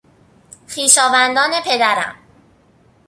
[0.69, 2.15] خویشاوندان پدرم